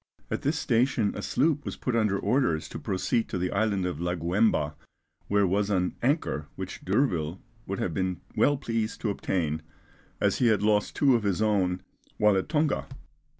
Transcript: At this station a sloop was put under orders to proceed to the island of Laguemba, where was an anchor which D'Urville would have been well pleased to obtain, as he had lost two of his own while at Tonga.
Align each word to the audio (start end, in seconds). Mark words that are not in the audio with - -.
At 0.31 0.41
this 0.41 0.57
station 0.57 1.13
a 1.15 1.21
sloop 1.21 1.63
was 1.63 1.77
put 1.77 1.95
under 1.95 2.17
orders 2.17 2.67
to 2.69 2.79
proceed 2.79 3.29
to 3.29 3.37
the 3.37 3.51
island 3.51 3.85
of 3.85 3.99
Laguemba, 4.01 4.73
where 5.27 5.45
was 5.45 5.69
an 5.69 5.95
anchor 6.01 6.47
which 6.55 6.81
D'Urville 6.83 7.39
would 7.67 7.77
have 7.77 7.93
been 7.93 8.19
well 8.35 8.57
pleased 8.57 8.99
to 9.01 9.11
obtain, 9.11 9.61
as 10.19 10.39
he 10.39 10.47
had 10.47 10.63
lost 10.63 10.95
two 10.95 11.13
of 11.13 11.21
his 11.21 11.39
own 11.39 11.83
while 12.17 12.35
at 12.35 12.49
Tonga. 12.49 12.87